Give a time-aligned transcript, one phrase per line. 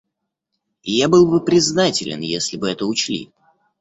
[0.93, 3.31] Я был бы признателен, если бы это учли.